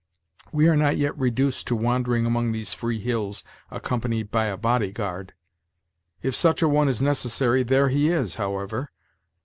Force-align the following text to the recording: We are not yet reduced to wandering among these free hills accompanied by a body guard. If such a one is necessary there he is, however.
We 0.51 0.67
are 0.67 0.75
not 0.75 0.97
yet 0.97 1.15
reduced 1.15 1.67
to 1.67 1.75
wandering 1.75 2.25
among 2.25 2.53
these 2.53 2.73
free 2.73 2.99
hills 2.99 3.43
accompanied 3.69 4.31
by 4.31 4.47
a 4.47 4.57
body 4.57 4.91
guard. 4.91 5.35
If 6.23 6.33
such 6.33 6.63
a 6.63 6.67
one 6.67 6.89
is 6.89 7.03
necessary 7.03 7.61
there 7.61 7.89
he 7.89 8.09
is, 8.09 8.33
however. 8.33 8.89